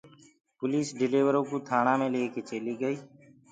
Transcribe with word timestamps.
پوليٚس 0.57 0.87
ڊليورو 0.99 1.41
ڪو 1.49 1.55
ٿآڻآ 1.67 1.93
مي 1.99 2.07
ليڪي 2.13 2.41
چليٚ 2.49 2.79
گئيٚ 2.81 2.99